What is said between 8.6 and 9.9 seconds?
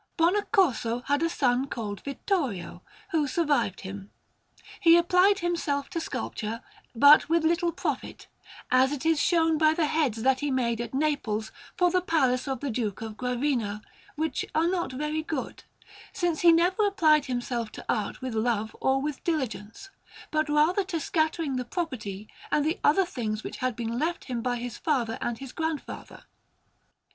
as it is shown by the